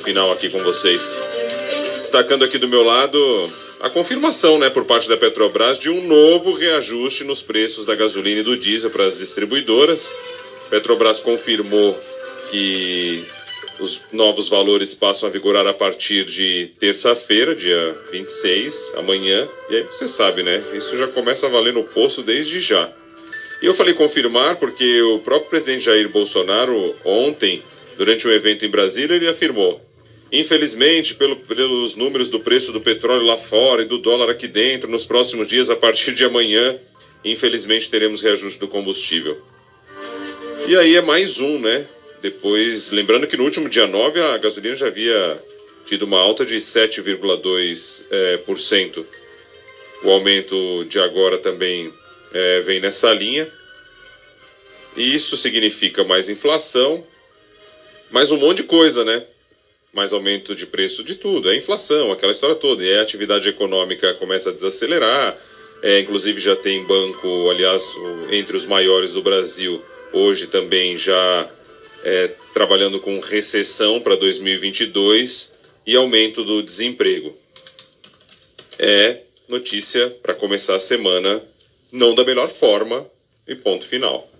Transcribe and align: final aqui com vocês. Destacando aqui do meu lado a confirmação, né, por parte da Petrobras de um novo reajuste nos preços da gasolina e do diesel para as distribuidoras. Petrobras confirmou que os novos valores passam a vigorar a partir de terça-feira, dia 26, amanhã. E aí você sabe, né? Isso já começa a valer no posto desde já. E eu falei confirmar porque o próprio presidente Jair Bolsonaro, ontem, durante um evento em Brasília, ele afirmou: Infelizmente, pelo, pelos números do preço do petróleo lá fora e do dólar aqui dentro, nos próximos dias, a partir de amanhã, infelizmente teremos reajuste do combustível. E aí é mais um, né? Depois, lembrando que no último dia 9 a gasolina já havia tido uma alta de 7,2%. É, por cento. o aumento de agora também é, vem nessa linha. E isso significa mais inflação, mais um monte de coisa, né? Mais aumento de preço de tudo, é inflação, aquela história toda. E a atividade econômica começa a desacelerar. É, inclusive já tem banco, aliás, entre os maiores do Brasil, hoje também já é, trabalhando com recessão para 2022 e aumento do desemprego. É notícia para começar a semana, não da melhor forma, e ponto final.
final 0.00 0.32
aqui 0.32 0.48
com 0.50 0.62
vocês. 0.62 1.18
Destacando 1.98 2.44
aqui 2.44 2.58
do 2.58 2.68
meu 2.68 2.82
lado 2.82 3.52
a 3.80 3.90
confirmação, 3.90 4.58
né, 4.58 4.70
por 4.70 4.86
parte 4.86 5.06
da 5.06 5.16
Petrobras 5.16 5.78
de 5.78 5.90
um 5.90 6.06
novo 6.06 6.54
reajuste 6.54 7.22
nos 7.22 7.42
preços 7.42 7.84
da 7.84 7.94
gasolina 7.94 8.40
e 8.40 8.42
do 8.42 8.56
diesel 8.56 8.90
para 8.90 9.04
as 9.04 9.18
distribuidoras. 9.18 10.10
Petrobras 10.70 11.20
confirmou 11.20 12.00
que 12.50 13.26
os 13.78 14.00
novos 14.10 14.48
valores 14.48 14.94
passam 14.94 15.28
a 15.28 15.32
vigorar 15.32 15.66
a 15.66 15.74
partir 15.74 16.24
de 16.24 16.70
terça-feira, 16.80 17.54
dia 17.54 17.94
26, 18.10 18.94
amanhã. 18.96 19.46
E 19.68 19.76
aí 19.76 19.82
você 19.82 20.08
sabe, 20.08 20.42
né? 20.42 20.62
Isso 20.72 20.96
já 20.96 21.06
começa 21.06 21.46
a 21.46 21.50
valer 21.50 21.74
no 21.74 21.84
posto 21.84 22.22
desde 22.22 22.60
já. 22.60 22.90
E 23.60 23.66
eu 23.66 23.74
falei 23.74 23.94
confirmar 23.94 24.56
porque 24.56 25.02
o 25.02 25.18
próprio 25.18 25.50
presidente 25.50 25.84
Jair 25.84 26.08
Bolsonaro, 26.08 26.94
ontem, 27.04 27.62
durante 27.96 28.26
um 28.26 28.32
evento 28.32 28.64
em 28.64 28.68
Brasília, 28.68 29.14
ele 29.14 29.28
afirmou: 29.28 29.80
Infelizmente, 30.32 31.14
pelo, 31.14 31.36
pelos 31.36 31.94
números 31.94 32.28
do 32.28 32.40
preço 32.40 32.72
do 32.72 32.80
petróleo 32.80 33.24
lá 33.24 33.36
fora 33.36 33.82
e 33.82 33.86
do 33.86 33.98
dólar 33.98 34.30
aqui 34.30 34.48
dentro, 34.48 34.90
nos 34.90 35.04
próximos 35.04 35.46
dias, 35.46 35.70
a 35.70 35.76
partir 35.76 36.12
de 36.12 36.24
amanhã, 36.24 36.76
infelizmente 37.24 37.88
teremos 37.88 38.22
reajuste 38.22 38.58
do 38.58 38.66
combustível. 38.66 39.40
E 40.66 40.76
aí 40.76 40.96
é 40.96 41.02
mais 41.02 41.38
um, 41.38 41.58
né? 41.58 41.86
Depois, 42.20 42.90
lembrando 42.90 43.26
que 43.26 43.36
no 43.36 43.44
último 43.44 43.68
dia 43.68 43.86
9 43.86 44.18
a 44.20 44.38
gasolina 44.38 44.74
já 44.74 44.86
havia 44.86 45.38
tido 45.86 46.02
uma 46.02 46.18
alta 46.18 46.44
de 46.44 46.56
7,2%. 46.56 48.04
É, 48.10 48.36
por 48.38 48.58
cento. 48.58 49.06
o 50.02 50.10
aumento 50.10 50.84
de 50.88 50.98
agora 50.98 51.38
também 51.38 51.92
é, 52.32 52.60
vem 52.62 52.80
nessa 52.80 53.12
linha. 53.12 53.46
E 54.96 55.14
isso 55.14 55.36
significa 55.36 56.02
mais 56.02 56.28
inflação, 56.28 57.06
mais 58.14 58.30
um 58.30 58.36
monte 58.36 58.58
de 58.58 58.62
coisa, 58.62 59.04
né? 59.04 59.24
Mais 59.92 60.12
aumento 60.12 60.54
de 60.54 60.66
preço 60.66 61.02
de 61.02 61.16
tudo, 61.16 61.50
é 61.50 61.56
inflação, 61.56 62.12
aquela 62.12 62.30
história 62.30 62.54
toda. 62.54 62.84
E 62.84 62.96
a 62.96 63.02
atividade 63.02 63.48
econômica 63.48 64.14
começa 64.14 64.50
a 64.50 64.52
desacelerar. 64.52 65.36
É, 65.82 65.98
inclusive 65.98 66.40
já 66.40 66.54
tem 66.54 66.84
banco, 66.84 67.50
aliás, 67.50 67.84
entre 68.30 68.56
os 68.56 68.66
maiores 68.66 69.14
do 69.14 69.20
Brasil, 69.20 69.82
hoje 70.12 70.46
também 70.46 70.96
já 70.96 71.50
é, 72.04 72.30
trabalhando 72.54 73.00
com 73.00 73.18
recessão 73.18 73.98
para 74.00 74.14
2022 74.14 75.52
e 75.84 75.96
aumento 75.96 76.44
do 76.44 76.62
desemprego. 76.62 77.36
É 78.78 79.22
notícia 79.48 80.08
para 80.22 80.34
começar 80.34 80.76
a 80.76 80.80
semana, 80.80 81.42
não 81.90 82.14
da 82.14 82.24
melhor 82.24 82.48
forma, 82.48 83.04
e 83.48 83.56
ponto 83.56 83.84
final. 83.84 84.30